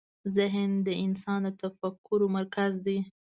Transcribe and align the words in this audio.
ذهن 0.35 0.71
د 0.87 0.89
انسان 1.05 1.39
د 1.45 1.47
تفکر 1.61 2.19
مرکز 2.35 2.73
دی. 2.85 2.97